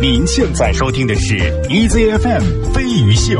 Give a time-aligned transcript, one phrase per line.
[0.00, 1.36] 您现在收听的是
[1.68, 3.38] EZFM 飞鱼秀。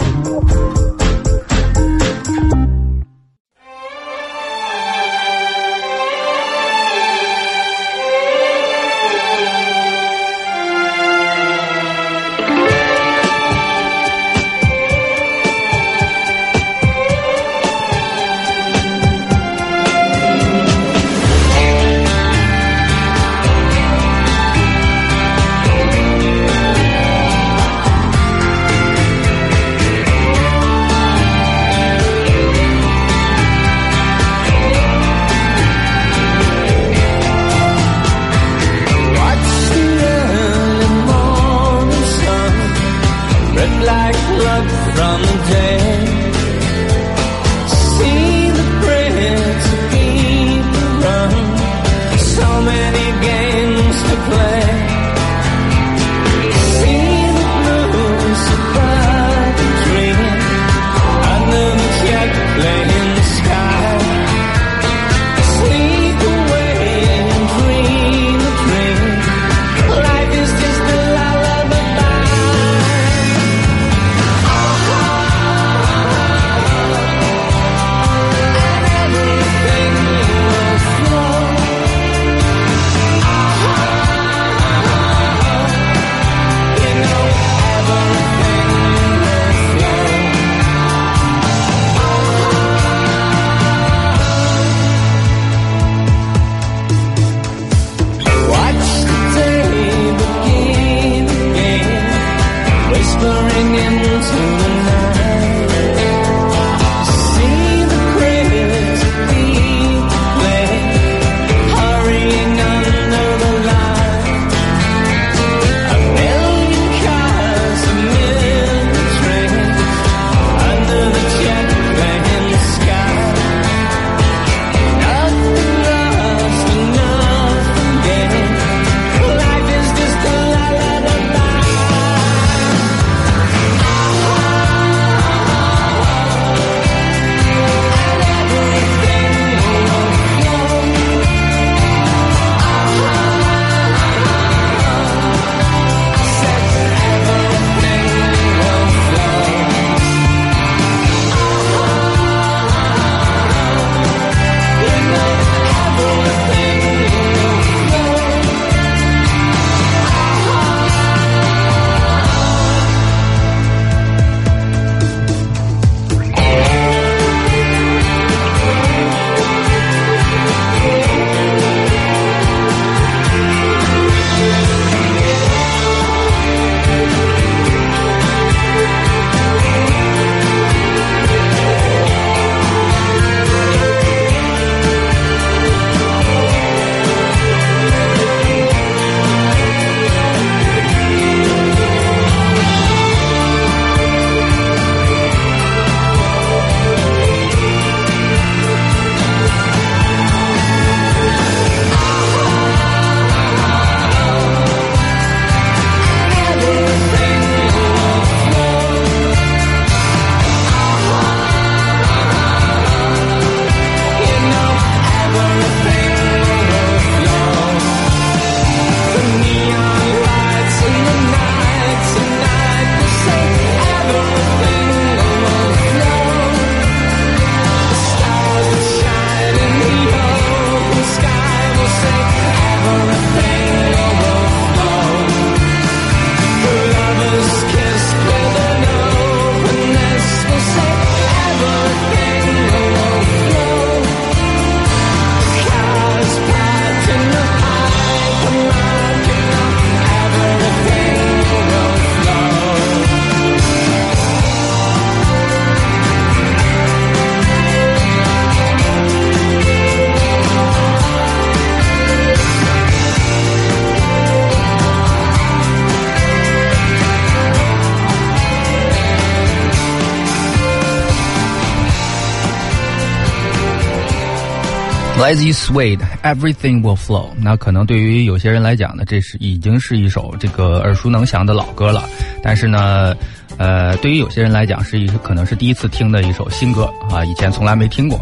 [275.21, 277.29] 来自于 Suede，Everything Will Flow。
[277.37, 282.03] 那可能对于有些人来讲呢，这是已经是一首这个耳熟能详的老歌了。
[282.43, 283.15] 但是呢，
[283.59, 288.19] 呃，对于有些人来讲，是一可能是第一次听的一首新歌啊，以前从来没听过。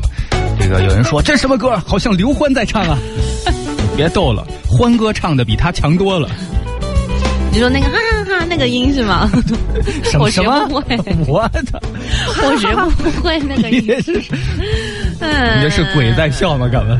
[0.60, 1.78] 这个有人说这什么歌？
[1.86, 2.98] 好像刘欢在唱啊！
[3.96, 6.28] 别逗了，欢哥唱的比他强多了。
[7.50, 9.30] 你说那个哈哈哈那个音是吗？
[10.04, 10.68] 什么 什么？
[11.26, 11.82] 我的，
[12.42, 12.68] 我学
[13.02, 13.86] 不会那个音。
[14.02, 14.20] 是，
[15.56, 16.68] 你这是鬼在笑吗？
[16.70, 16.98] 敢问？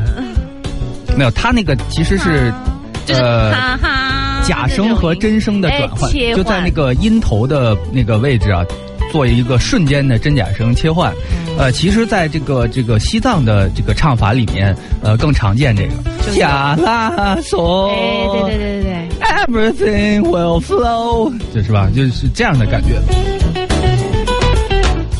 [1.17, 2.51] 没有，他那个其实是，
[3.05, 8.63] 就是哈哈，假声和真声的转换，就在那个音头的那个位置啊，
[9.11, 11.13] 做一个瞬间的真假声切换。
[11.57, 15.93] 呃，其实，在这个这个西藏的这个唱法里面，呃，更常见这个。
[16.33, 17.89] 假拉索，
[18.45, 19.09] 对对对对
[19.49, 21.89] 对，Everything will flow，就是吧？
[21.93, 23.38] 就是这样的感觉。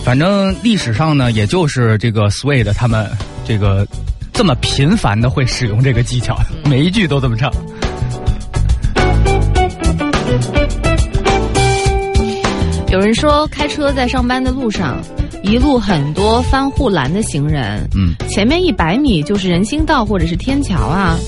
[0.10, 3.08] 反正历史上呢，也就是这个 Suede 他们
[3.46, 3.86] 这个
[4.34, 6.36] 这么频繁的会使用这个技巧，
[6.66, 7.54] 每一句都这么唱。
[12.92, 14.98] 有人说，开车在上班的路上。
[15.44, 21.20] 一路很多翻护栏的行人，嗯，前面一百米就是人行道或者是天桥啊。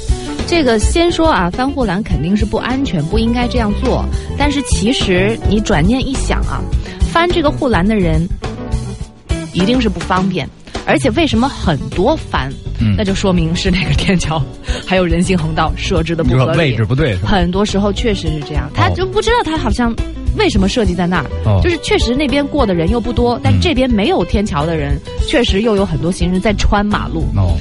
[0.48, 4.04] 这个先说啊，翻护栏肯定是不安全，不应该这样做。
[4.40, 6.60] 但是其实你转念一想啊，
[7.14, 8.28] 翻这个护栏的人
[9.54, 10.48] 一定是不方便，
[10.86, 12.52] 而且为什么很多翻？
[12.80, 14.42] 嗯，那就说明是那个天桥
[14.88, 17.16] 还有人行横道设置的不合理，位置不对。
[17.18, 19.96] 很多时候确实是这样，他就不知道他好像。
[20.38, 21.62] 为什么设计在那儿？
[21.62, 27.26] 就是确实那边过的人又不多，但这边没有天桥的人，确实又有很多行人在穿马路。
[27.36, 27.58] 哦，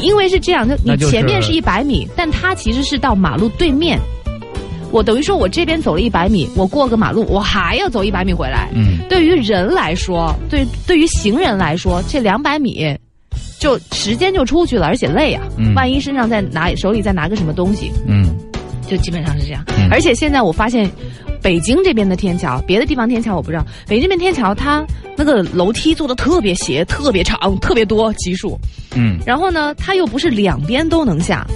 [0.00, 4.00] 因为是这样，就你前面是一百米，但它其实是到马路对面。
[4.90, 8.70] 我等于说我这边走了一百米，我过个马路，我还要走一百米回来。
[8.74, 12.96] 嗯，对于人来说，对对于行人来说，这两百米
[13.58, 15.42] 就时间就出去了，而且累啊。
[15.56, 18.34] 嗯，万一身上再拿手里再拿个什么东西，嗯，
[18.88, 19.64] 就基本上是这样。
[19.90, 20.90] 而且现在我发现。
[21.42, 23.64] 北京这边的天桥，别的地方天桥我不知道。
[23.86, 24.84] 北京这边天桥，它
[25.16, 28.58] 那个楼梯做的特别斜、特别长、特别多级数。
[28.96, 29.20] 嗯。
[29.24, 31.46] 然后呢，它又不是两边都能下。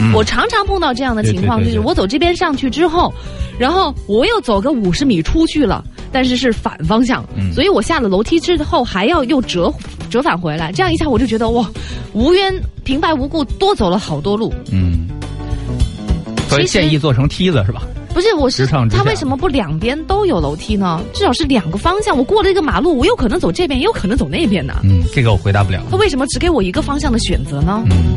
[0.00, 0.12] 嗯。
[0.12, 3.12] 我常常碰到这样的情况，就是我走这边上去之后，
[3.58, 7.24] 然后我又走个五十米出去了，但是是反方向。
[7.36, 7.52] 嗯。
[7.52, 9.72] 所以我下了楼梯之后，还要又折
[10.08, 10.72] 折返回来。
[10.72, 11.68] 这样一下，我就觉得哇，
[12.12, 12.52] 无缘
[12.84, 14.52] 平白无故多走了好多路。
[14.72, 15.08] 嗯。
[16.48, 17.82] 所以建议做成梯子是吧？
[18.12, 21.00] 不是，我是他为什么不两边都有楼梯呢？
[21.14, 22.18] 至少是两个方向。
[22.18, 24.80] 我过了一个马路，我有可能走这边，也有可能走那边呢。
[24.82, 25.80] 嗯，这个我回答不了。
[25.92, 27.84] 他为什么只给我一个方向的选择呢？
[27.88, 28.16] 嗯，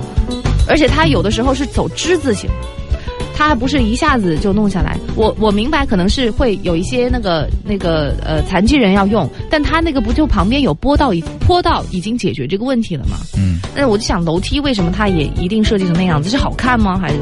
[0.68, 2.50] 而且它有的时候是走之字形，
[3.36, 4.98] 它还不是一下子就弄下来。
[5.16, 13.18] 我我明白，可能是会有一些那个那个呃残疾人要用，但他那个不就旁边有坡道，已坡道已经解决这个问题了吗？
[13.38, 16.30] 嗯，那我就想楼梯为什么它也一定设计成那样子？
[16.30, 16.98] 是好看吗？
[16.98, 17.18] 还是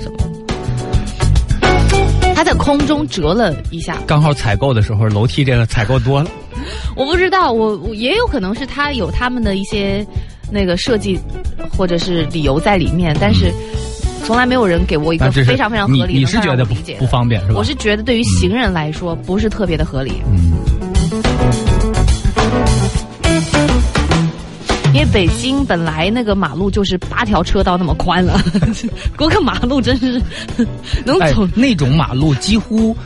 [0.00, 0.16] 什么？
[2.34, 6.30] 他在空中折了一下，刚好采购的时候楼梯这个采购多了。
[6.94, 10.06] 我不知道，我我也有可能是他有他们的一些
[10.50, 11.18] 那个设计
[11.76, 13.52] 或者是理由在里面，但是
[14.24, 16.18] 从来没有人给我一个非常非常合理的。
[16.20, 17.54] 你是觉得不不方便是吧？
[17.58, 20.14] 我是觉得对于行人来说不是特别的合理。
[20.26, 20.52] 嗯。
[24.94, 28.40] 因为北京本来那个马路就是八条车道那么宽了，
[29.14, 30.20] 过个马路真是
[31.04, 32.96] 能走那种马路几乎，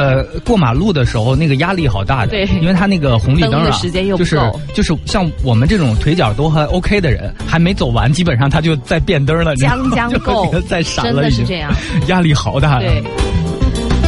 [0.00, 3.70] 呃，过马路的时候那个压力好大的，对，因为他那个红绿灯啊，
[4.16, 4.40] 就是
[4.72, 11.70] 就是像我们这种腿脚都还 OK 的人，还没走完，基本上他就在变灯了，将将 够，在闪了，真的是这样，
[12.08, 12.78] 压力好大。
[12.78, 13.02] 对，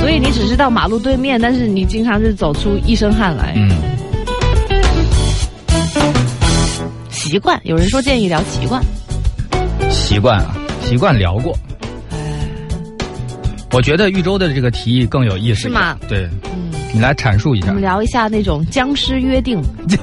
[0.01, 3.53] 所以你只是到马路对面，但是你经常是走出一身汗来。
[3.57, 3.71] 嗯。
[7.11, 8.83] 习惯，有人说建议聊习惯。
[9.91, 11.55] 习惯啊，习惯聊过。
[13.73, 15.63] 哎，我觉得豫州的这个提议更有意思。
[15.63, 15.97] 是吗？
[16.09, 17.69] 对，嗯，你来阐述一下。
[17.69, 19.63] 我们聊一下那种僵尸约定。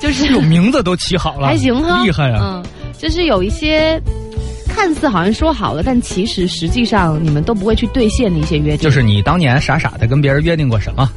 [0.00, 2.40] 就是有名字都起好了，还行哈，厉害啊。
[2.42, 2.64] 嗯，
[2.98, 4.00] 就是有一些
[4.68, 8.78] 看似好像说好了，但其实实际上你们都不会去兑现的一些约定。
[8.78, 11.08] 就是你当年傻傻的跟别人约定过什么？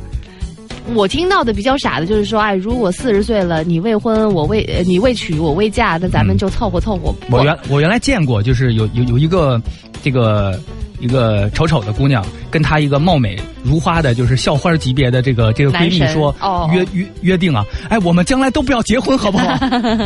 [0.96, 7.14] 我听到的比较傻的就是说，哎，如果四十岁了，你未婚，我未，你未娶，我未嫁，那咱们就凑合凑合。
[7.30, 9.62] 我原我原来见过，就是有有有一个
[10.02, 10.60] 这个
[11.00, 19.58] 一个丑丑的姑娘，跟她一个貌美如花的，就是校花级别的这个这个闺蜜说，哦约约约定啊，哎，我们将来都不要结婚，好不好？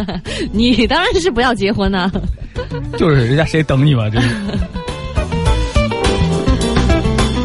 [0.51, 2.11] 你当然是不要结婚呢。
[2.97, 4.27] 就是人家谁等你嘛，就是。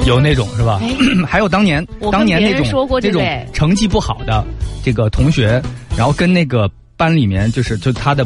[0.07, 0.81] 有那种是吧？
[1.27, 3.23] 还有当年当年那种这种
[3.53, 4.45] 成绩不好的
[4.83, 5.61] 这个同学，
[5.97, 8.25] 然后跟那个班里面就是就他的，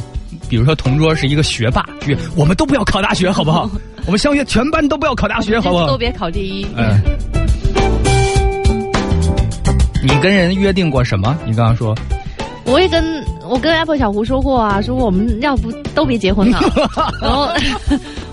[0.49, 3.69] 比如说同桌是一个学霸，就我们都不要考大学，好不好？
[4.07, 5.87] 我们相约全班都不要考大学，好不好？
[5.87, 6.67] 都别考第一。
[6.77, 7.01] 嗯。
[10.03, 11.37] 你跟人约定过什么？
[11.47, 11.95] 你刚刚说。
[12.67, 13.03] 我也跟
[13.49, 16.61] 我跟 Apple 小胡说过啊，说我们要不都别结婚了。
[17.21, 17.49] 然后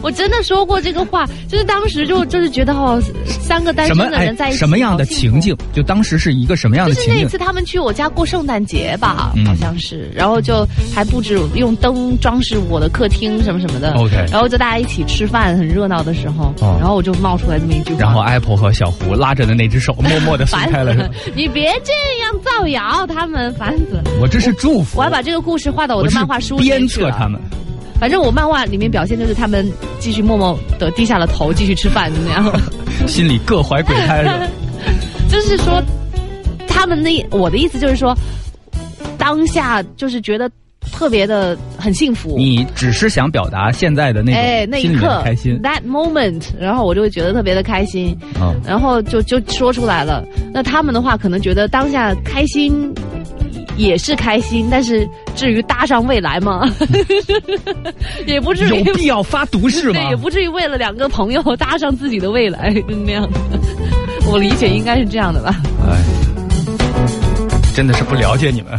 [0.02, 5.56] 我真的说过这个话，就是当时就就是觉得哦，三个单身的人在一起，什么样的情境？
[5.74, 7.14] 就当时是一个什么样的情境？
[7.14, 13.94] 就是那次他们去我家过圣诞节吧，好像是，然后就还布置用灯装饰我的客厅什么什么的。
[13.94, 18.00] OK，然后就大家一起吃饭，很热闹的时候，然后我就冒出来这么一句话。
[18.00, 21.10] 然后 Apple 和小胡拉着的那只手，默默的分开 了。
[21.36, 24.04] 你别这样造谣，他们烦死了。
[24.22, 25.00] 我这是祝福。
[25.00, 27.40] 我要把这个故事画到我的漫画书里鞭策他们。
[28.00, 32.62] 反正我漫画里面表现就是他们继续默默的低下了头，继续吃饭那样，
[33.08, 34.50] 心里各怀鬼胎是
[35.30, 35.82] 就是说，
[36.68, 38.16] 他们那我的意思就是说，
[39.18, 40.50] 当下就是觉得
[40.92, 42.36] 特别的很幸福。
[42.38, 48.18] 你只是想表达现在的那哎那一刻开心，that moment，然后我就会觉得特别的开心，
[48.64, 50.24] 然后就就说出来了。
[50.54, 52.94] 那他们的话可能觉得当下开心。
[53.78, 56.70] 也是开心，但是至于搭上未来吗？
[58.26, 59.94] 也不至于有必要发毒誓吗？
[59.94, 62.74] 对，也不至于为了两个朋友搭上自己的未来
[63.06, 63.28] 那样。
[64.30, 65.56] 我理解应该是这样的吧。
[65.88, 66.04] 哎，
[67.74, 68.74] 真的是不了解你们。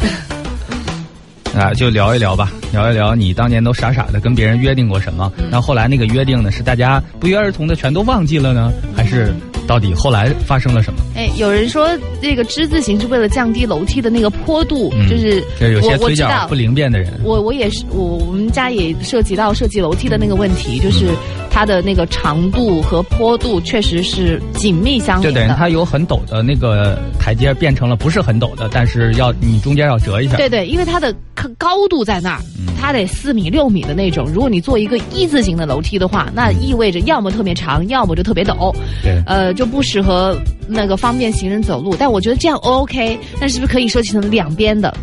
[1.56, 5.32] 啊，就聊一聊吧，聊一聊你当年都傻傻的跟别人约定过什么？
[5.50, 9.32] 那后来那个约定呢，是大家不约而同的全都忘记了呢，还是？
[9.66, 11.00] 到底后来发生了什么？
[11.14, 11.90] 哎，有人说
[12.22, 17.20] 这个之字形是为了降低楼梯的那个坡度，就是有些腿脚不灵便的人。
[17.22, 21.08] 我我也是，我我们家也涉及到设计楼梯的那个问题，就是
[21.50, 25.40] 它的那个长度和坡度确实是紧密相连的。
[25.40, 30.38] 就等于它有很陡的那个台阶变成了不是很陡的，但是要你中间要折一下。
[30.38, 31.14] 对对，因为它的
[31.58, 32.40] 高度在那儿，
[32.80, 34.26] 它得四米六米的那种。
[34.32, 38.74] 如果你做一个一字形的楼梯的话，那意味着要么特别长，要么就特别陡。
[39.02, 39.52] 对，呃。
[39.58, 40.38] 就不适合
[40.68, 43.18] 那个方便行人走路，但我觉得这样 OK。
[43.40, 44.94] 那是不是可以设计成两边的？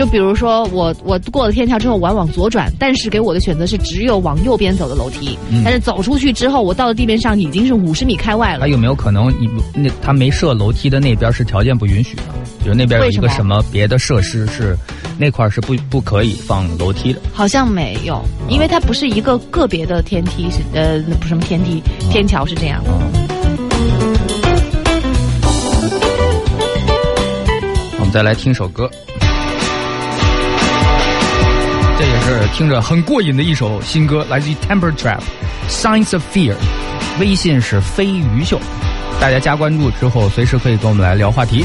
[0.00, 5.38] 嗯，就比如说我我过了天桥之后，我要往左转，但是给我的选择是只有往右边走的楼梯。
[5.62, 8.60] 但是走出去之后，我到了地面上已经是五十米开外了。
[8.60, 12.22] 那有没有可能你那他没设楼梯的那边是条件不允许的？
[12.62, 14.76] 比如那边有一个什么别的设施是
[15.18, 17.20] 那块是不不可以放楼梯的？
[17.32, 22.82] 好像没有，因为它不是一个个别的天梯，是呃不什么天梯天桥是这样。
[27.98, 28.90] 我们再来听首歌，
[32.00, 35.18] 这也是听着很过瘾的一首新歌，来自于 Temper Trap，
[35.68, 36.54] 《Signs of Fear》。
[37.20, 38.58] 微信是飞鱼秀，
[39.20, 41.62] 大家加关注之后，随时可以跟我们来聊话题。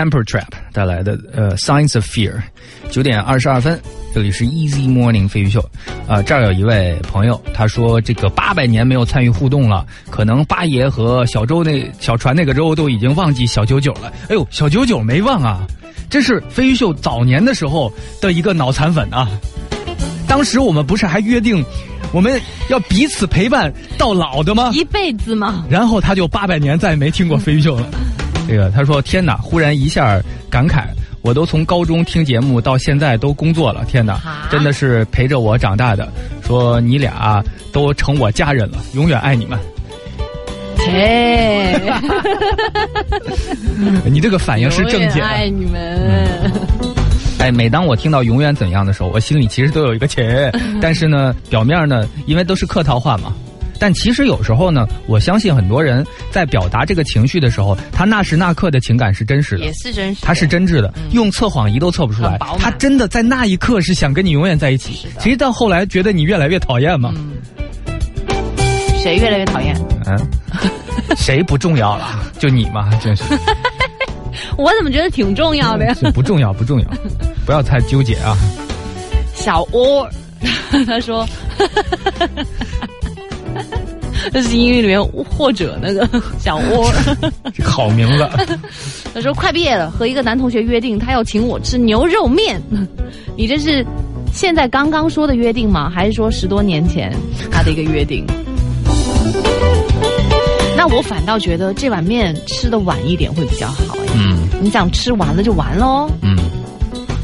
[0.00, 2.40] Temper Trap 带来的呃 Signs of Fear，
[2.90, 3.78] 九点二十二分，
[4.14, 5.60] 这里是 Easy Morning 飞鱼秀，
[6.08, 14.10] 啊，这儿有一位朋友，他说这个八百年没有参与互动了，可能八爷和小周那小船那个周都已经忘记小九九了。
[14.30, 15.66] 哎呦，小九九没忘啊，
[16.08, 17.92] 这是飞鱼秀早年的时候
[18.22, 19.28] 的一个脑残粉啊，
[20.26, 21.62] 当时我们不是还约定。
[22.12, 24.70] 我们要彼此陪伴到老的吗？
[24.72, 25.64] 一辈子吗？
[25.70, 27.86] 然后他就八百年再也没听过飞鱼秀了。
[28.50, 29.36] 这个他说：“天哪！
[29.36, 30.82] 忽然一下感慨，
[31.22, 34.20] 我都从高中听节目到现在都工作了，天哪！
[34.50, 36.08] 真的是陪着我长大的。
[36.44, 39.56] 说你俩都成我家人了，永远爱你们。”
[40.78, 41.80] 切！
[44.10, 45.20] 你这个反应是正解。
[45.20, 46.52] 爱你们。
[47.38, 50.50] 哎，每当我听到“永远怎样的时候，我心里其实都有一个切，
[50.82, 53.32] 但是呢，表面呢，因为都是客套话嘛。
[53.80, 62.38] 但其实有时候呢，我相信很多人在表达这个情绪的时候，他那时那刻的情感是真实的，也是真实，他是真挚的，用测谎仪都测不出来。
[62.58, 65.08] 他真的在那一刻是想跟你永远在一起。
[65.18, 67.12] 其实到后来觉得你越来越讨厌嘛。
[69.02, 69.74] 谁越来越讨厌？
[70.04, 70.18] 嗯，
[71.16, 72.22] 谁不重要了？
[72.38, 73.24] 就你嘛，真是。
[74.58, 75.94] 我怎么觉得挺重要的呀？
[76.12, 76.86] 不重要，不重要，
[77.46, 78.36] 不要太纠结啊。
[79.34, 80.06] 小窝，
[80.86, 81.26] 他说，
[84.32, 86.92] 这是英语里面或者那个小窝，
[87.64, 88.28] 好名字。
[89.14, 92.60] 他说快毕业了，和一个男同学约定，他要请我吃牛肉面。
[93.36, 93.84] 你这是
[94.32, 95.90] 现在刚刚说的约定吗？
[95.90, 97.12] 还是说十多年前
[97.50, 98.24] 他的一个约定？
[100.76, 104.06] 那我反倒觉得这碗面吃的晚一点会比较好哎。
[104.14, 106.10] 嗯，你想吃完了就完喽。
[106.22, 106.36] 嗯，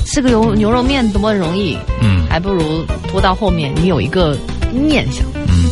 [0.04, 1.76] 吃个牛牛肉面多么容易。
[2.02, 4.37] 嗯，还不如拖到后面，你有一个
[4.72, 5.24] 念想。
[5.46, 5.64] 嗯。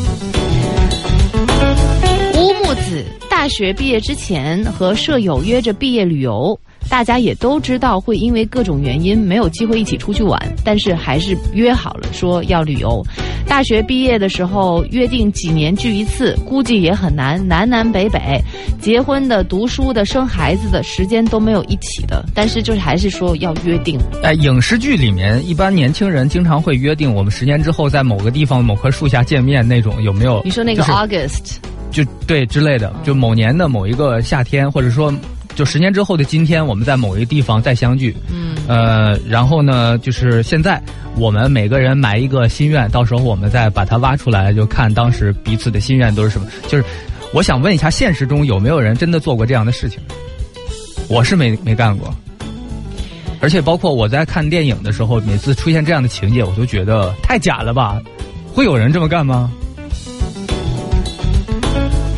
[2.74, 6.58] 子大学毕业之前和舍友约着毕业旅游。
[6.90, 13.02] 大家也都知道会因为各种原因没有机会一起出去玩，但是还是约好了说要旅游。
[13.48, 18.38] 大学毕业的时候约定几年聚一次，估计也很难，南南北北，
[18.82, 23.98] 结婚的、读书的、生孩子的时间都没有一起的，但是就是还是说要约定。
[24.22, 30.42] 哎，影视剧里面一般年轻人经常会约定，我们十年之后在某个地方某棵树下见面那种，有没有？
[30.44, 31.73] 你说那个 August，就
[32.26, 35.12] 对之类的，就某年的某一个夏天，或者说。
[35.54, 38.12] 就十年之后的今天，我们在某一个地方再相聚。
[38.28, 40.82] 嗯，呃，然后呢，就是现在
[41.14, 46.48] 我们每个人埋一个心愿，到时候我们再把它挖出来，就看当时彼此的心愿都是什么。
[46.66, 46.82] 就是
[47.32, 50.00] 我想问一下，现实中有没有人真的做过这样的事情？
[51.08, 52.12] 我是没没干过。
[53.38, 58.02] 而且包括我在看电影的时候，每次出现这样的情节，我都觉得太假了吧？
[58.52, 59.52] 会有人这么干吗？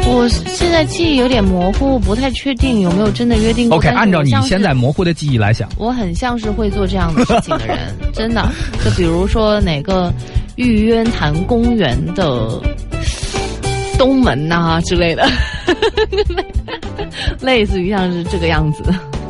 [0.09, 3.77] 我现在记忆有点模糊，不太确定有没有真的约定过。
[3.77, 7.79] OK，按照你现在模糊的记忆来想，我很像是会做这样的事情的人，
[8.13, 8.49] 真的。
[8.85, 10.13] 就比如说哪个
[10.55, 12.61] 玉渊潭公园的
[13.99, 15.29] 东门呐之类的，
[17.41, 18.83] 类似于像是这个样子。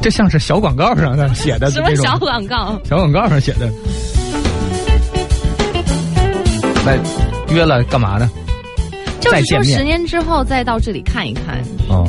[0.03, 2.79] 这像是小广告上的写的什么小广告？
[2.85, 3.69] 小广告上写的。
[6.85, 6.97] 来
[7.53, 8.31] 约了干嘛呢？
[9.31, 12.05] 就是说，十年之后再到这里看一看，哦，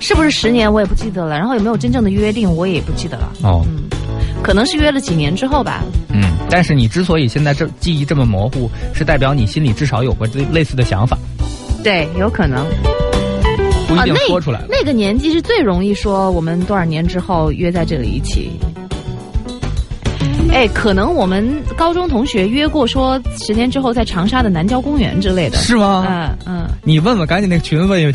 [0.00, 1.36] 是不是十年我也不记得了。
[1.38, 3.32] 然后有没有真正的约定，我也不记得了。
[3.42, 3.84] 哦，嗯，
[4.42, 5.82] 可能是约了几年之后吧。
[6.10, 11.18] 嗯，但是你之所以现在这记忆这么模糊，是代表你心里至少有过类类似的想法。
[11.82, 12.66] 对，有可能。
[13.86, 14.62] 不一定说出来。
[14.68, 18.50] 那个年纪是最容易说我们多少年之后约在这里一起。
[20.54, 26.06] 哎，可能我们高中同学约过，说十年之后在长沙的南郊公园之类的，是吗？
[26.08, 28.14] 嗯嗯，你问问，赶紧那个群问一问。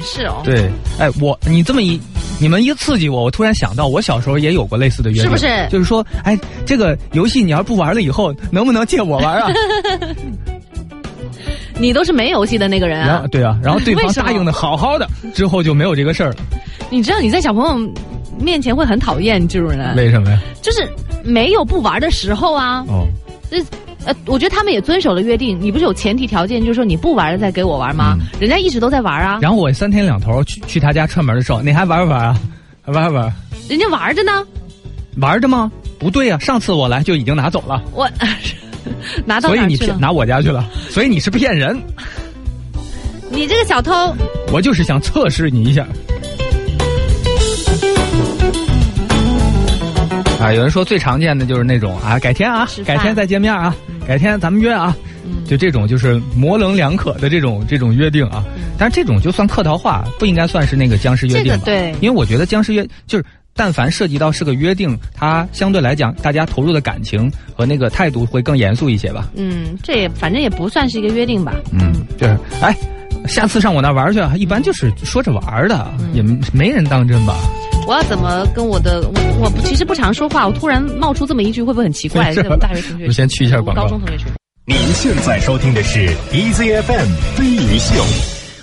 [0.00, 0.40] 是哦。
[0.42, 2.00] 对，哎，我你这么一，
[2.40, 5.46] 你们一刺激我，我突然想到，我小时候也有过类似的约定，是不是？
[5.70, 9.52] 就是说，哎，这个游戏你要不玩了以后，能不能借我玩啊？
[11.78, 13.26] 你都是没游戏的那个人啊？
[13.30, 16.36] 对啊，然后对方答应的好好的，之后就没有这个事儿了。
[16.88, 17.92] 你知道你在小朋友
[18.38, 19.94] 面前会很讨厌这种人？
[19.96, 20.40] 为什么呀？
[20.62, 20.88] 就是。
[21.26, 22.84] 没有不玩的时候啊！
[22.86, 23.06] 哦，
[23.50, 23.58] 这
[24.04, 25.58] 呃，我觉得他们也遵守了约定。
[25.58, 28.18] 你不是有前提条件，就是说你不玩了再给我玩吗？
[28.38, 29.38] 人家一直都在玩啊。
[29.40, 32.38] 然后我三天两头去去他家串门的时候，你还玩不玩啊？
[32.84, 33.32] 还玩不玩？
[33.70, 34.46] 人家玩着呢。
[35.16, 35.72] 玩着吗？
[35.98, 37.82] 不对呀，上次我来就已经拿走了。
[37.94, 38.06] 我
[39.24, 41.74] 拿到所以你骗拿我家去了，所以你是骗人。
[43.30, 44.14] 你这个小偷！
[44.52, 45.86] 我就是想测试你一下。
[50.44, 53.74] 啊，有人说最常见的就是那种啊，改天啊，改天再见面啊，
[54.06, 54.94] 改天咱们约啊，
[55.46, 58.44] 就这种就是模棱两可的这种这种约定啊。
[58.76, 61.62] 但是这种就算客套话，不应该算是那个僵尸约定吧？
[61.64, 69.30] 对，因为我觉得僵尸约就是但凡涉及到是个约定，它相对来讲，大家投入的感情和那个态度会更严肃一些吧。
[69.36, 71.54] 嗯，这也反正也不算是一个约定吧。
[71.72, 72.76] 嗯，就是，哎，
[73.26, 77.34] 下次上我那玩去，一般就是说着玩的，也没人当真吧。
[77.86, 82.32] 我要怎么跟我的我我其实不常说话，我突然冒出这么一句，会不会很奇怪？
[82.32, 83.82] 在我们大学同学，我先去一下广告。
[83.82, 84.26] 高中同学群。
[84.64, 88.02] 您现在收听的是 EZFM 飞鱼秀。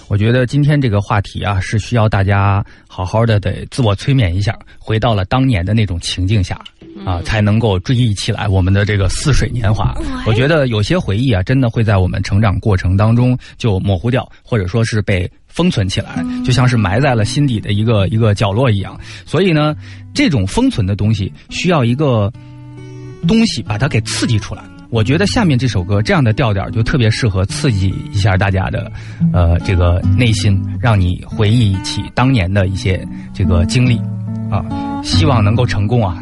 [0.07, 6.59] 我觉得今天这个话题啊，是需要大家好好的得自我催眠一下，回到了当年的那种情境下
[7.05, 9.93] 啊，才能够追忆起来我们的这个似水年华。
[10.25, 18.99] 我觉得有些回忆啊，真的会在我们成长过程当中就模糊掉，或者说是被封存起来，就像是埋在了心底的一个一个角落一样。
[19.25, 19.75] 所以呢，
[20.13, 22.31] 这种封存的东西需要一个
[23.27, 24.63] 东西把它给刺激出来。
[24.89, 28.91] 我觉得下面这首歌这样的调调就特别适合刺激一下大家的，
[29.31, 33.01] 呃，这个内心，让你回忆起当年的一些
[33.33, 33.97] 这个经历，
[34.49, 34.61] 啊，
[35.01, 36.21] 希望能够成功啊。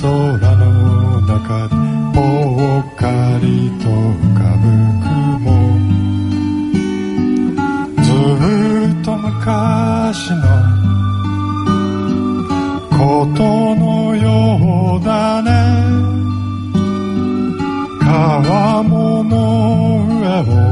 [0.00, 0.08] 空
[0.56, 1.68] の中
[2.14, 2.20] ぽ
[2.80, 3.02] っか
[3.42, 4.64] りと浮かぶ
[5.02, 5.50] 雲
[8.04, 8.06] ず
[8.94, 10.36] っと昔の
[12.96, 12.96] こ
[13.36, 13.42] と
[13.74, 15.48] のようだね。
[18.00, 19.36] 川面の
[20.20, 20.67] 上を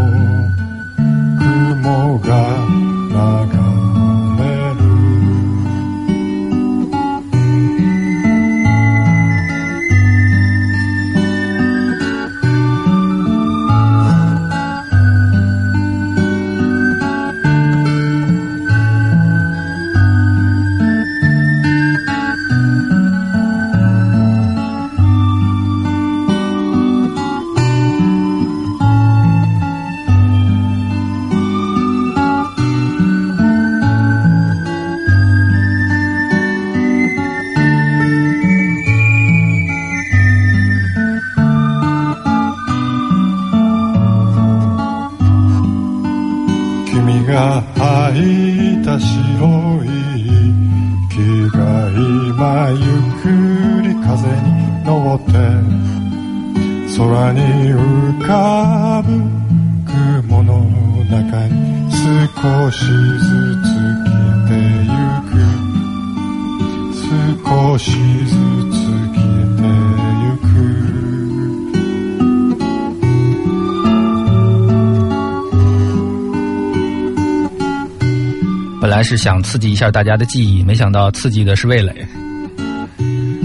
[79.06, 82.04] 是想刺激一下大家的记忆，没想到刺激的是味蕾。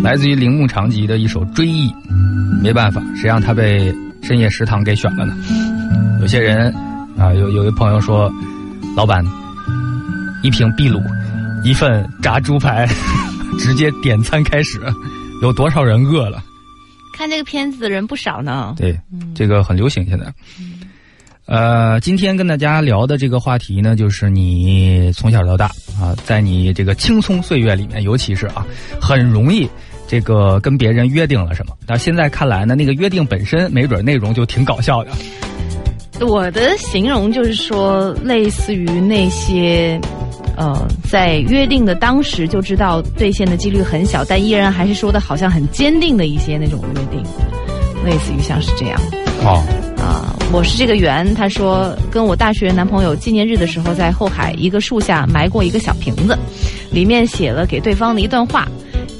[0.01, 1.87] 来自于铃木长吉的一首《追忆》，
[2.63, 3.93] 没办法，谁让他被
[4.23, 5.35] 深夜食堂给选了呢？
[6.19, 6.73] 有些人
[7.15, 8.33] 啊，有有一朋友说，
[8.97, 9.23] 老板，
[10.41, 10.99] 一瓶秘鲁，
[11.63, 12.87] 一份炸猪排，
[13.61, 14.81] 直接点餐开始，
[15.43, 16.43] 有多少人饿了？
[17.13, 18.73] 看这个片子的人不少呢。
[18.77, 18.99] 对，
[19.35, 20.25] 这个很流行现在。
[21.51, 25.65] 呃，今天跟大家聊的这个话题呢，就是你从小到大
[25.99, 28.65] 啊，在你这个青葱岁月里面，尤其是啊，
[29.01, 29.69] 很容易
[30.07, 31.75] 这个跟别人约定了什么。
[31.85, 35.11] 但现在看来呢，那个约定本身没准内容就挺搞笑的。
[36.25, 39.99] 我的形容就是说，类似于那些
[40.55, 47.21] 呃，在约定的当时就知道兑现的几率很小，但依然还是说的好像很坚定的一些那种约定，
[48.05, 49.01] 类似于像是这样。
[49.43, 49.90] 哦。
[50.01, 51.33] 啊，我是这个圆。
[51.35, 56.37] 他说，跟我大学男朋友纪念日的时候，在后海一个树下埋过一个小瓶子，
[56.91, 58.67] 里面写了给对方的一段话。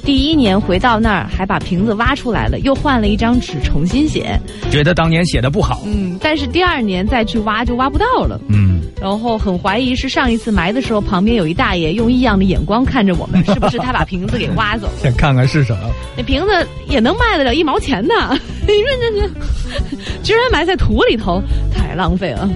[0.04, 4.36] 第一年回到那儿，还把瓶子挖出来了，又换了一张纸重新写。
[4.68, 5.82] 觉得当年写的不好。
[5.86, 8.40] 嗯，但是第二年再去挖就挖不到了。
[8.48, 8.71] 嗯，
[9.02, 14.92] 然后很怀疑是上一次埋的时候，旁边有一大爷用异样的眼光看着我们，是不是他把瓶子给挖走了？
[15.02, 15.90] 先看看是什么。
[16.16, 18.14] 那瓶子也能卖得了一毛钱呢？
[18.60, 21.42] 你说这这，居然埋在土里头，
[21.74, 22.48] 太浪费了。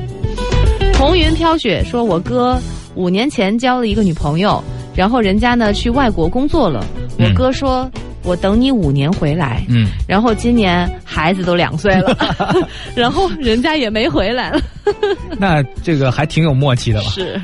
[0.97, 2.57] 红云飘雪说：“我哥
[2.95, 4.63] 五年前交了一个女朋友，
[4.95, 6.87] 然后人家呢去外国工作了。
[7.19, 7.91] 我哥说，
[8.23, 9.65] 我等你五年回来。
[9.69, 12.17] 嗯，然后今年孩子都两岁了，
[12.95, 14.61] 然后人家也没回来了。
[15.39, 17.11] 那这个还挺有默契的吧？
[17.11, 17.41] 是。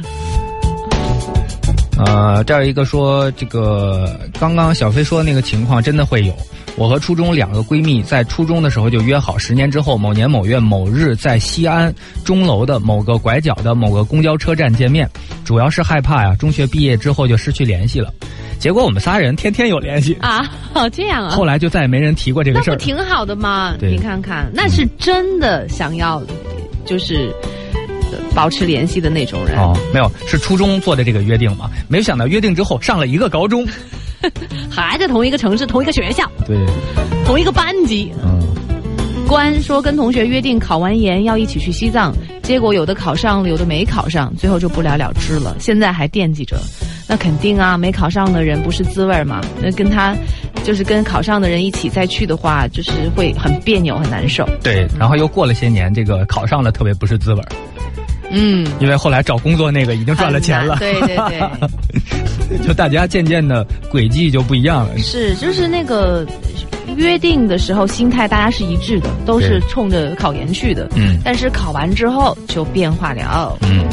[2.05, 6.35] 呃，这儿一个说，这个刚刚小飞说的那个情况真的会有。”
[6.75, 15.07] 我和初中两个闺蜜在初中的时候就约好，十年之后某年某月某日在西安钟楼的某个拐角的某个公交车站见面。
[15.45, 18.11] 主要是害怕呀，中学毕业之后就失去联系了。
[18.59, 21.37] 结果我们仨人天天有联系啊，哦这样啊。
[21.37, 22.73] 后来就再也没人提过这个事儿。
[22.73, 23.75] 那不挺好的吗？
[23.79, 26.23] 你看看，那是真的想要，
[26.85, 27.35] 就是
[28.35, 29.59] 保持联系的那种人。
[29.59, 31.71] 哦，没有，是初中做的这个约定嘛？
[31.89, 33.67] 没有想到约定之后上了一个高中。
[34.71, 36.57] 还在同一个城市，同一个学校，对，
[37.27, 38.13] 同一个班级。
[38.23, 38.41] 嗯，
[39.27, 45.57] 关说跟同学约定考完研要一起去西藏，结果有的考上了，有的没考上，最后就不了了之了。
[45.59, 46.57] 现在还惦记着，
[47.09, 49.41] 那肯定啊，没考上的人不是滋味嘛。
[49.61, 50.15] 那跟他，
[50.65, 54.49] 就是跟考上的人一起再去的话，就是会很别扭，很难受。
[54.63, 57.43] 对，然后又过了些年，这个考上了特别不是滋味。
[58.31, 64.97] 嗯，因为后来找工作那个已经赚了钱了，对对对， 就大家渐渐的轨迹就不一样了。
[64.99, 66.27] 是，就是那个
[66.97, 70.89] 约定的时候，心态大家是一致的，都是冲着考研去的。
[70.97, 73.59] 嗯，但是考完之后就变化了。
[73.63, 73.87] 嗯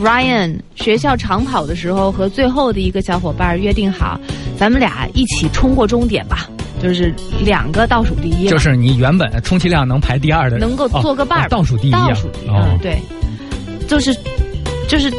[0.00, 4.18] ，Ryan 学校长跑的时候，和最后的一个小伙伴约定好，
[4.56, 6.48] 咱们俩一起冲过终点吧。
[6.80, 12.96] 就是两个倒数第一，就是你原本充其量能排第二的，能够做个伴儿，倒数第一，倒数第一，嗯，对，
[13.88, 14.16] 就是
[14.86, 15.12] 就是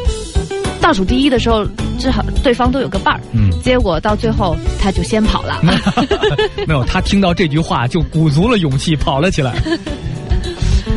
[0.80, 1.62] 倒数第一的时候，
[1.98, 5.60] 至少对方都有个伴儿，嗯，结果到最后他就先跑了，
[6.66, 9.54] 没有，他听到这句话就鼓足了勇气跑了起来。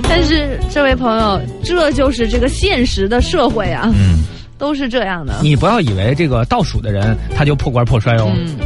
[0.04, 4.20] 但是这位朋友，这就是这个现实的社会啊，嗯，
[4.58, 5.34] 都是这样的。
[5.42, 8.32] 你不要以为这个倒数的人他就破罐破摔哦。
[8.36, 8.58] 嗯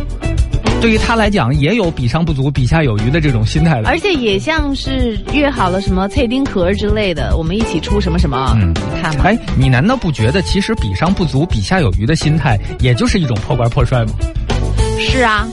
[0.79, 14.11] 对于他来讲，也有比上不足、比下有余的这种心态的，而且也像是约好了什么脆丁壳之类的，我们一起出什么什么，嗯，你看，哎，你难道不觉得其实比上不足、比下有余的心态，也就是一种破罐破摔吗？
[14.99, 15.47] 是啊。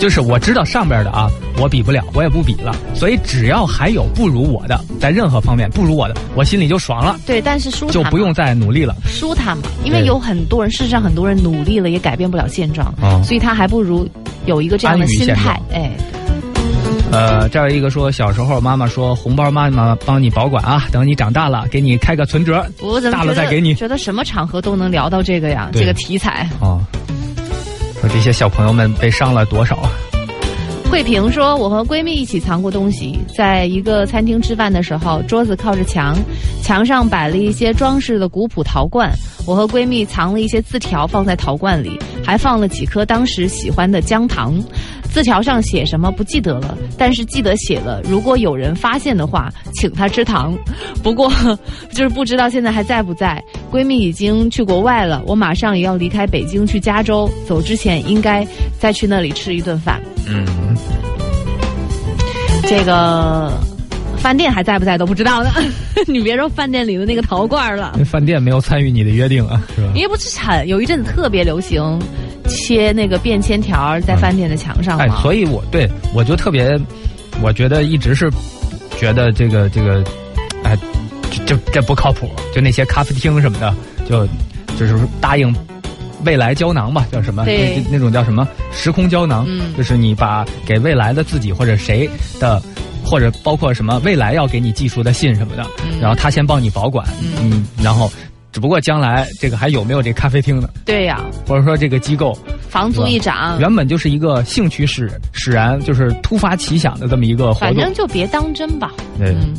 [0.00, 2.74] 就是我知道上边的啊，我比不了，我也不比了。
[2.94, 7.20] 所以只要还有不如我的，在任何方面不如我的，我心里就爽了。
[7.26, 8.96] 对，但是舒坦就不用再努力了。
[9.04, 14.08] 舒坦嘛，因为有很多人，事实上很多人努力了也改变不了现状，所以他还不如
[14.46, 15.60] 有一个这样的心态。
[15.70, 15.90] 哎，
[17.12, 22.66] 呃，这儿一个说，小时候妈妈说红包妈妈帮你保管啊，等你长大了给你开个存折，
[23.12, 23.74] 大了再给你。
[23.74, 26.80] 觉得什么场合都能聊到这个呀，这个题材啊。
[28.00, 29.90] 说这些小朋友们被伤了多少啊？
[30.90, 36.16] 慧萍说：“我和闺蜜一起藏过东西，在一个餐厅吃饭的时候，桌子靠着墙，
[36.62, 39.12] 墙上摆了一些装饰的古朴陶罐。
[39.46, 44.60] 我和闺蜜藏了一些字条放在陶罐里，还放了几颗当时喜欢的姜糖。”
[45.12, 50.56] 字条上写什么不记得了，但是记得写了，如果有人发现的话，请他吃糖。
[51.02, 51.28] 不过，
[51.92, 53.42] 就是不知道现在还在不在。
[53.70, 58.46] 闺蜜已经去国外了，我马上也要离开北京去加州，走之前应该
[58.78, 60.00] 再去那里吃一顿饭。
[60.26, 60.44] 嗯，
[62.64, 63.52] 这个
[64.18, 65.50] 饭店还在不在都不知道呢。
[66.06, 69.92] 你别说饭店里的那个陶罐了，那饭店没有参与你的约定啊，是吧？
[69.94, 71.98] 因为不是很有一阵子特别流行。
[72.48, 76.76] 切那个便签条在饭店的墙上哎，所以我对我就特别，
[77.40, 78.28] 我觉得一直是
[78.98, 80.04] 觉得这个这个，哎，
[81.46, 82.30] 这这不靠谱。
[82.54, 83.74] 就那些咖啡厅什么的，
[84.08, 84.26] 就
[84.78, 85.54] 就是答应
[86.24, 87.44] 未来胶囊吧，叫什么？
[87.44, 89.44] 对，那种叫什么时空胶囊？
[89.48, 92.62] 嗯，就是你把给未来的自己或者谁的，
[93.04, 95.66] 或者包括什么未来要给你寄出的信什么的，
[96.00, 97.06] 然后他先帮你保管，
[97.40, 98.10] 嗯，然后。
[98.52, 100.68] 只不过将来这个还有没有这咖啡厅呢？
[100.84, 102.36] 对呀，或者说这个机构
[102.68, 107.60] 房租一涨，原本就是一个兴趣使使然，就是突发奇想的这么一个活动。
[107.60, 108.92] 反正就别当真吧。
[109.20, 109.54] 嗯。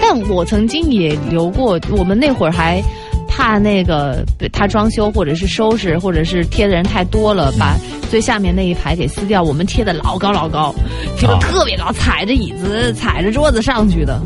[0.00, 2.82] 但我曾经也留过，我们那会儿还
[3.28, 7.76] 怕那个他装修或者是收拾或者是贴的人太多了，把
[8.10, 9.42] 最下面那一排给撕掉。
[9.42, 10.74] 我们贴的老高老高，
[11.16, 14.20] 贴的特别高，踩着椅子踩着桌子上去的，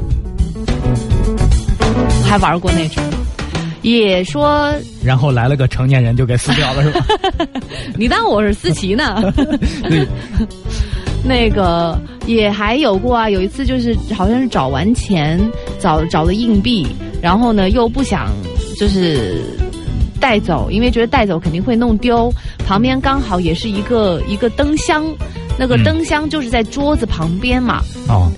[2.24, 3.02] 还玩过那种。
[3.92, 4.72] 也说，
[5.04, 7.06] 然后来了个成年人就给撕掉了，是吧？
[7.96, 9.32] 你当我是思琪呢？
[11.24, 15.40] 那个也还有过啊，有一次就是好像是找完钱，
[15.80, 16.86] 找找的硬币，
[17.20, 18.32] 然后呢又不想
[18.78, 19.42] 就是
[20.20, 22.32] 带走，因为觉得带走肯定会弄丢。
[22.66, 25.04] 旁边刚好也是一个一个灯箱，
[25.58, 27.82] 那个灯箱就是在桌子旁边嘛。
[28.08, 28.30] 哦。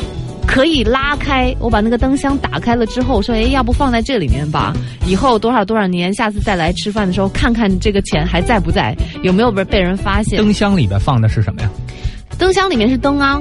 [0.59, 4.75] 可以拉开，我把那个灯箱打开了之后，说：“哎，要不放在这里面吧？
[5.07, 8.93] 以后多少多少年，下次再来吃饭的时候，看看这个钱还在不在，
[9.23, 11.71] 有没有被被人发现？”灯箱里边放的是什么呀？
[12.39, 13.41] 灯箱里面是灯啊。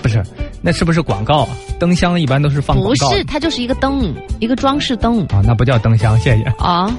[0.00, 0.22] 不是，
[0.62, 1.46] 那是不是广告？
[1.78, 5.20] 灯箱一般都是放不是，它就是一个灯，一个装饰灯。
[5.26, 6.44] 啊，那不叫灯箱，谢谢。
[6.58, 6.90] 啊，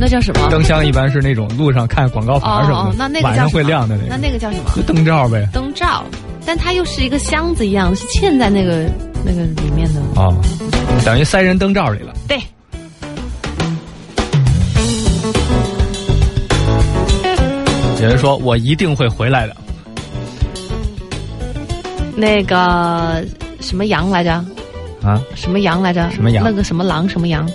[0.00, 0.48] 那叫什么？
[0.50, 4.08] 灯箱一般是那种路上看广告牌什么的，晚上会亮的那个。
[4.08, 4.82] 那那个叫什么？
[4.86, 5.46] 灯罩呗。
[5.52, 6.02] 灯罩。
[6.46, 8.88] 但它又是一个箱子一样，是嵌在那个
[9.24, 10.32] 那个里面的哦，
[11.04, 12.14] 等于塞人灯罩里了。
[12.28, 12.40] 对，
[18.00, 19.56] 有人说我一定会回来的。
[22.14, 23.24] 那个
[23.60, 24.32] 什么羊来着？
[25.02, 25.20] 啊？
[25.34, 26.08] 什么羊来着？
[26.10, 26.44] 什么羊？
[26.44, 27.08] 那个什么狼？
[27.08, 27.46] 什么羊？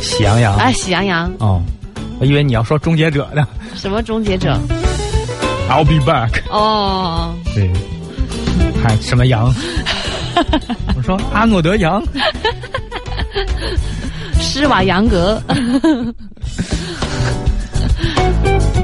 [0.00, 0.56] 喜羊羊。
[0.56, 1.30] 哎，喜羊羊。
[1.40, 1.62] 哦，
[2.18, 3.46] 我以为你要说终结者呢。
[3.74, 4.58] 什么终结者
[5.68, 6.40] ？I'll be back。
[6.50, 7.34] 哦。
[7.54, 7.70] 对。
[8.82, 9.52] 还什么羊？
[10.96, 12.02] 我说阿诺德羊，
[14.40, 15.40] 施瓦扬格。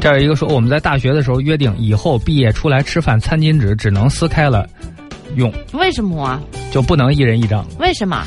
[0.00, 4.68] 这有一个说，我们在大学的时候约定，以后毕业出来吃饭，餐巾纸只能撕开了
[5.36, 5.50] 用。
[5.72, 6.38] 为什么啊？
[6.70, 7.64] 就不能一人一张？
[7.78, 8.22] 为什么？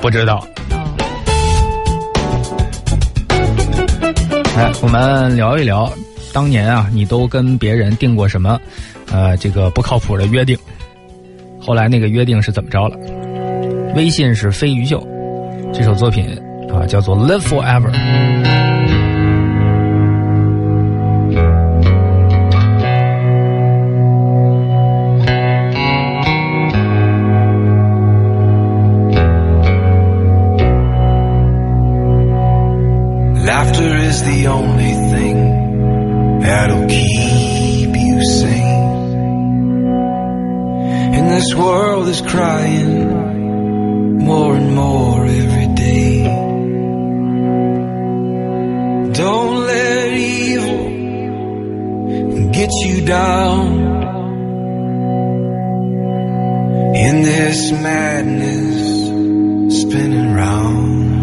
[0.00, 0.46] 不知道。
[4.56, 5.92] 哎，我们聊一聊，
[6.32, 8.58] 当年啊，你都跟别人订过什么？
[9.16, 10.54] 呃，这个不靠谱的约定，
[11.58, 12.98] 后来那个约定是怎么着了？
[13.94, 15.02] 微信是飞鱼秀，
[15.72, 16.38] 这首作品
[16.70, 17.90] 啊叫做《Live Forever》。
[33.46, 37.25] Laughter is the only thing that'll keep
[41.58, 46.24] world is crying more and more every day.
[49.12, 50.86] Don't let evil
[52.50, 53.66] get you down
[56.96, 59.06] in this madness
[59.80, 61.15] spinning round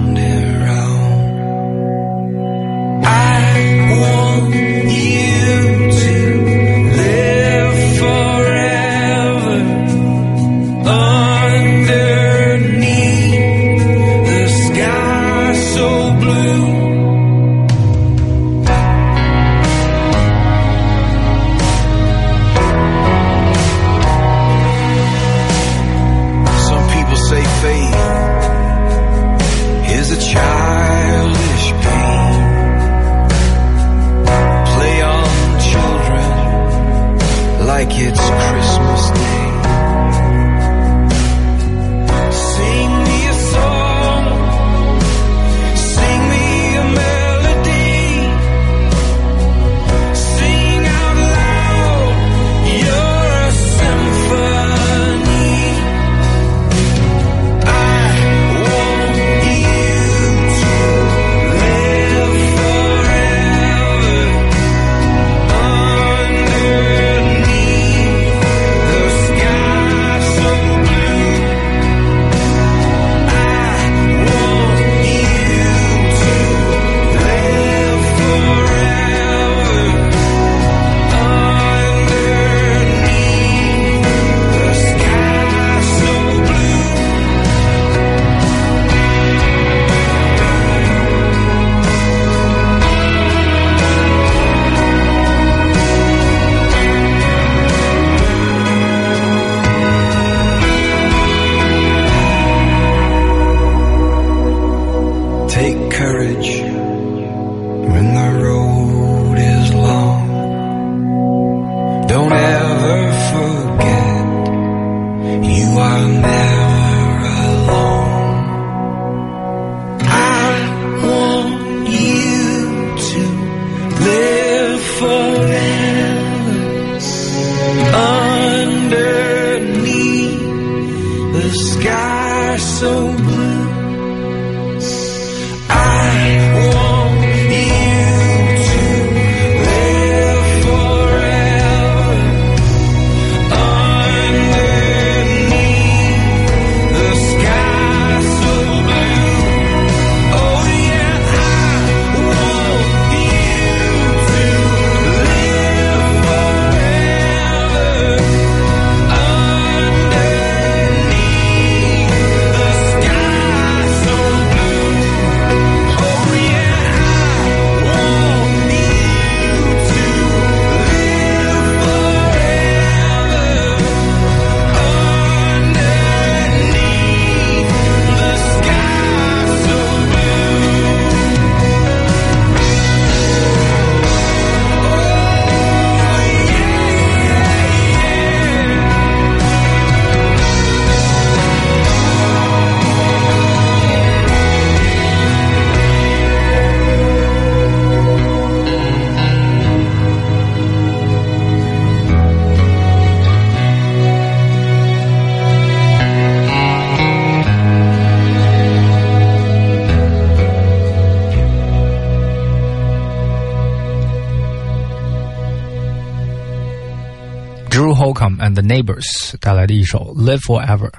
[218.64, 220.90] Neighbors 带来的一首《Live Forever》。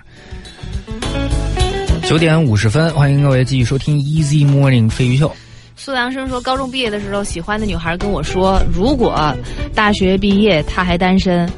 [2.08, 5.34] 九点五十分，欢迎各位继续收听 Easy Morning 飞鱼秀。
[5.74, 9.34] 苏阳生说，高中毕业的时候，喜欢的女孩跟我说，如果
[9.74, 11.50] 大学毕业他还单身，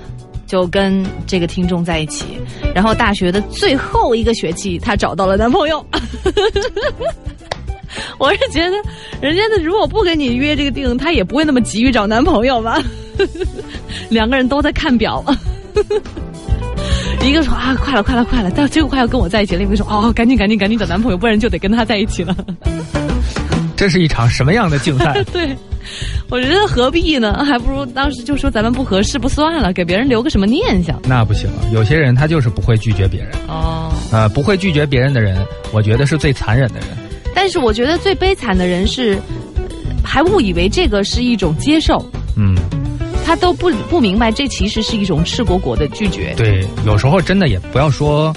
[0.47, 2.25] 就跟这个听众在一起。
[2.73, 5.85] 然后大学的最后一个学期，他找到了男朋友。
[8.19, 8.77] 我是觉得，
[9.21, 12.81] 人家的如果不跟你约这个定，他也不会那么急于找男朋友吧。
[14.09, 15.25] 两个人都在看表。
[17.25, 19.57] 一个说啊，快了，快了，快了，但结果快要跟我在一起。
[19.57, 22.37] 另一个说哦，赶紧，赶紧，赶紧找男朋友，不然就得跟他在一起了。
[23.77, 25.23] 这是一场什么样的竞赛？
[25.33, 25.55] 对，
[26.31, 27.45] 我觉得何必呢？
[27.45, 30.99] 还不如当时就说咱们不合适，不算了，给别人留个什么念想。
[31.07, 33.33] 那不行，有些人他就是不会拒绝别人。
[33.49, 36.89] 哦，呃，不会拒绝别人的人，我觉得是最残忍的人。
[37.35, 39.19] 但是我觉得最悲惨的人是，
[40.03, 42.03] 还误以为这个是一种接受。
[42.37, 42.57] 嗯。
[43.27, 46.33] 他都不不明白，这其实是一种赤果果的拒绝。
[46.37, 48.33] 对，有时候真的也不要说，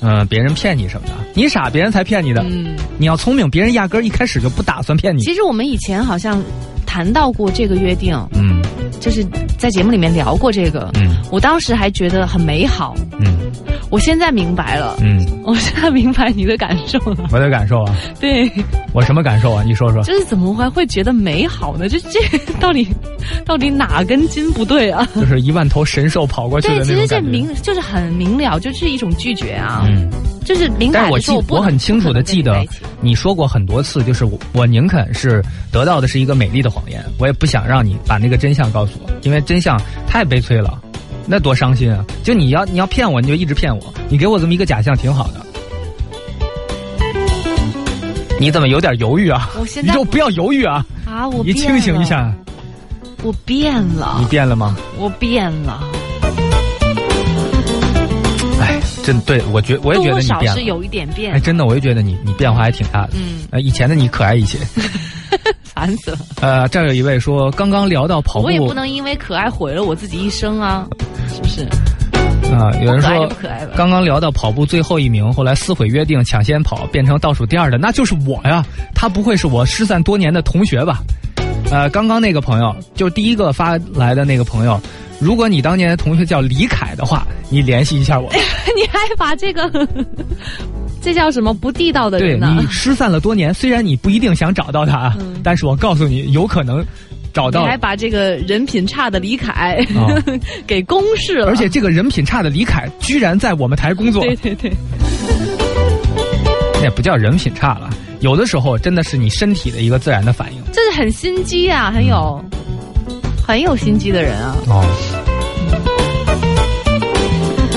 [0.00, 2.42] 嗯，别人骗你什么的，你傻，别人才骗你的。
[2.42, 5.20] 嗯，你要聪明，别人压根儿一开始就不打算骗你。
[5.20, 6.42] 其实我们以前好像
[6.84, 8.60] 谈到过这个约定，嗯，
[8.98, 9.24] 就是
[9.56, 13.36] 在节目里面聊过这个，嗯，我当时还觉得很美好，嗯。
[13.88, 17.28] 我现在明白了，嗯， 我现在明白你的感受了。
[17.30, 18.50] 我的感受啊， 对，
[18.92, 19.62] 我什么感受啊？
[19.64, 20.02] 你说说。
[20.02, 21.88] 就是怎么还会觉得美好呢？
[21.88, 22.20] 就 这
[22.60, 22.88] 到底
[23.44, 25.06] 到底哪根筋不对啊？
[25.14, 29.84] 就是一万头神兽跑过去的那种对，其实这明就是很明了，就是一种拒绝啊。
[29.88, 30.10] 嗯，
[30.44, 31.02] 就是明白。
[31.02, 32.66] 但我记我很清楚的记得
[33.00, 35.40] 你说过很多次，就是我我宁肯是
[35.70, 40.82] 得到的是一个美丽的谎言，我也不想让你把那个真相告诉我，因为真相太悲催了。
[41.26, 42.04] 那多伤心啊！
[42.22, 43.92] 就你要你要骗我，你就一直骗我。
[44.08, 45.44] 你给我这么一个假象挺好的。
[48.38, 49.50] 你怎么有点犹豫啊？
[49.58, 50.84] 我现在你就不要犹豫啊！
[51.04, 52.32] 啊，我你清醒一下。
[53.22, 54.18] 我变了。
[54.20, 54.76] 你变了吗？
[54.98, 55.82] 我变了。
[59.06, 60.58] 真对，我觉我也觉得你变了。
[60.58, 61.32] 是有一点变。
[61.32, 63.10] 哎，真的，我也觉得你你变化还挺大的。
[63.14, 63.46] 嗯。
[63.52, 64.58] 呃，以前的你可爱一些。
[65.62, 66.18] 烦死了！
[66.40, 70.86] 呃，这儿有一位说，刚刚聊到跑步，我也不能因为可爱毁了我自己一生啊，
[71.28, 71.68] 是不是？
[72.52, 73.30] 啊，有人说，
[73.76, 78.64] 刚刚聊到跑步最后一名，后来撕毁约定，抢先跑，变成倒数第二的，那就是我呀！
[78.94, 81.00] 他不会是我失散多年的同学吧？
[81.70, 84.80] 呃，刚刚那个朋友，就第一个发来的那个朋友，
[85.20, 88.30] 如果你当年的同学叫李凯的话，你联系一下我。
[88.76, 89.70] 你还把这个。
[91.02, 92.52] 这叫什么不地道的人呢？
[92.56, 96.84] 对你失散了多年，虽然你不一定想找到他，但是我告诉你，有可能
[97.32, 97.60] 找到。
[97.60, 99.78] 你还把这个人品差的李凯
[100.66, 104.20] 给公示了，而且这个人品差的李凯居然在我们台工作。
[104.22, 104.72] 对对对，
[106.86, 110.62] 那不叫人品差了，有的时候真的是你身体的一个自然的反应。
[110.72, 112.40] 这是很心机啊，很有
[113.44, 114.56] 很有心机的人啊。
[114.68, 114.84] 哦。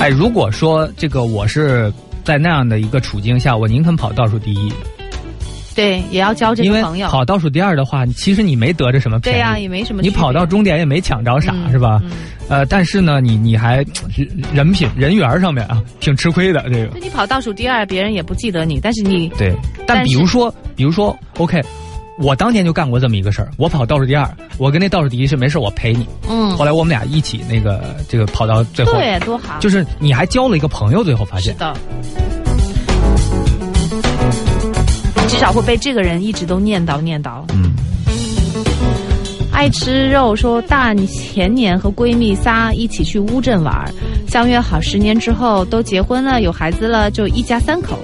[0.00, 1.92] 哎，如果说这个我是。
[2.22, 4.70] 在那样的一个处境下，我宁肯跑倒数第一。
[5.74, 7.08] 对，也要交这个朋友。
[7.08, 9.38] 跑倒数第二的话，其实你没得着什么便宜。
[9.38, 10.02] 对呀，也没什么。
[10.02, 12.00] 你跑到终点也没抢着啥，是吧？
[12.48, 13.84] 呃，但是呢，你你还
[14.52, 16.62] 人品人缘上面啊，挺吃亏的。
[16.64, 16.90] 这个。
[16.94, 19.54] 那你跑倒数第二，别人也不记得你，但是你对。
[19.86, 21.62] 但比如说，比如说，OK。
[22.18, 26.06] 我当年就干过这么一个事儿，我跑倒数第二，我跟那倒数第一是没事，我陪你。
[26.28, 26.50] 嗯。
[26.50, 29.58] 后来我们俩一起那个这个跑到最后，对，多好。
[29.58, 31.54] 就是你还交了一个朋友，最后发现。
[31.54, 31.74] 是的。
[35.40, 37.42] 至少会被这个人一直都念叨念叨。
[37.54, 37.72] 嗯。
[39.50, 43.90] 爱吃肉说，大前年和闺蜜仨一起去乌镇玩，
[44.28, 47.98] 相约好十年之后都结婚了，有孩子了，就一家三口，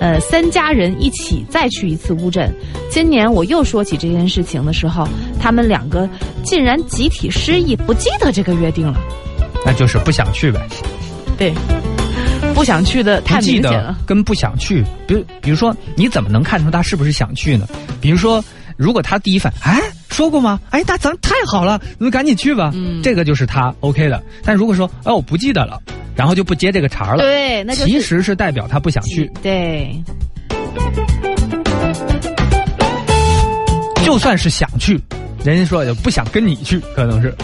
[0.00, 2.50] 呃，三家人一起再去一次乌镇。
[2.88, 5.06] 今年我又说起这件事情的时候，
[5.38, 6.08] 他们两个
[6.42, 8.98] 竟然集体失忆，不记得这个约定了。
[9.66, 10.66] 那就是不想去呗。
[11.36, 11.52] 对，
[12.60, 13.98] 不想去的太明显了。
[14.04, 17.66] 跟不想去，比如比如说，你怎么能看出他是不是想去呢？
[18.02, 18.44] 比如说，
[18.76, 19.80] 如果他第一反哎。
[20.10, 20.60] 说过吗？
[20.68, 22.70] 哎，那咱太好了，那赶紧去吧。
[22.74, 24.22] 嗯，这个就是他 OK 的。
[24.44, 25.80] 但如果说，哎，我不记得了，
[26.14, 27.22] 然后就不接这个茬了。
[27.22, 29.30] 对，那其实是代表他不想去。
[29.42, 29.90] 对，
[34.04, 35.00] 就算是想去，
[35.42, 37.34] 人家说也不想跟你去，可能是。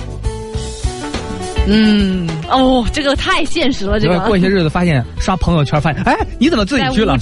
[1.67, 3.99] 嗯，哦，这个太现实了。
[3.99, 7.19] 这个过些日子发现刷朋友圈，发现，哎，你怎么自己去了？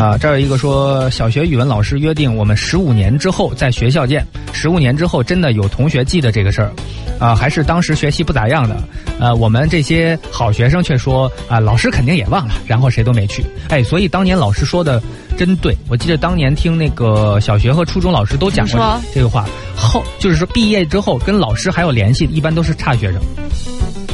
[0.00, 4.26] 啊，这儿有一个说，小学语文老师约定我们十五年之后在学校见。
[4.50, 6.72] 十五年之后，真的有同学记得这个事儿，
[7.18, 8.82] 啊，还是当时学习不咋样的。
[9.20, 13.44] 呃，我们这些好学生却说，啊，老师肯定也忘了，然后谁都没去。
[13.68, 15.02] 哎，所以当年老师说的
[15.36, 19.46] 真对，我记得当年听那个小学和初中老师都讲过这个话。
[19.76, 23.20] 后就是说毕业之后跟老师还有联系，一般都是差学生。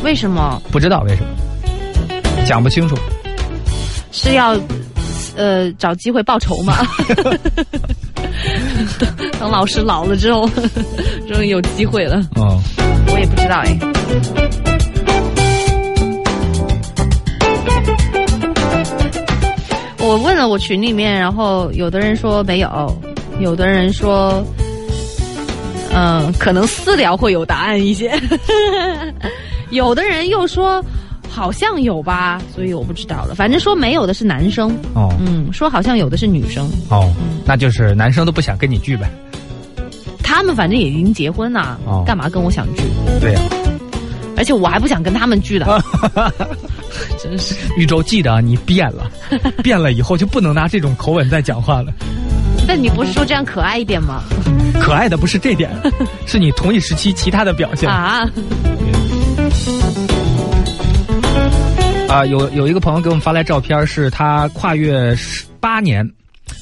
[0.02, 0.60] 为什么？
[0.72, 2.96] 不知道为什么，讲不清楚。
[4.10, 4.58] 是要。
[5.36, 6.78] 呃，找机会报仇嘛？
[9.38, 10.48] 等老师老了之后，
[11.28, 12.22] 终于有机会了。
[12.36, 12.58] 哦，
[13.12, 13.78] 我也不知道哎。
[19.98, 23.02] 我问了我群里面，然后有的人说没有，
[23.40, 24.44] 有的人说，
[25.92, 28.12] 嗯，可能私聊会有答案一些。
[29.70, 30.82] 有的人又说。
[31.36, 33.34] 好像有吧，所以我不知道了。
[33.34, 37.12] 反正说没有的是男生哦，嗯，说好像有的是女生哦，
[37.44, 39.06] 那就是男生都不想跟你聚呗。
[40.22, 42.84] 他们反正也已经结婚了，干嘛跟我想聚？
[43.20, 43.40] 对呀，
[44.34, 45.66] 而且我还不想跟他们聚的。
[47.22, 49.10] 真是，宇宙记得你变了，
[49.62, 51.92] 变了以后就不能拿这种口吻再讲话了。
[52.66, 54.22] 但你不是说这样可爱一点吗？
[54.80, 55.70] 可爱的不是这点，
[56.24, 58.26] 是你同一时期其他的表现啊。
[62.16, 65.14] 啊，有有一个朋友给我们发来照片，是他跨越
[65.60, 66.10] 八年，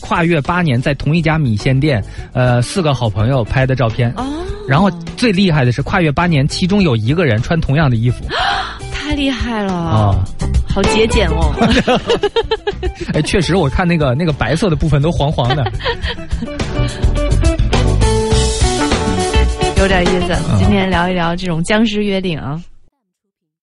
[0.01, 2.03] 跨越八年在同一家米线店，
[2.33, 4.13] 呃，四个好朋友拍的照片。
[4.17, 4.27] 哦。
[4.67, 8.25] 然后最厉害的是，跨越八年，其中有一个人穿同样的衣服。
[8.93, 9.73] 太厉害了！
[9.73, 10.25] 啊，
[10.69, 11.55] 好节俭哦。
[13.15, 15.65] 哎，确实，我看那个那个白色的部分都黄黄的。
[19.79, 20.35] 有点意思。
[20.59, 22.61] 今天聊一聊这种僵尸约定啊。